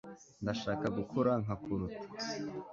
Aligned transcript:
ndashaka 0.43 0.85
gukura 0.97 1.31
nkakuruta 1.43 2.01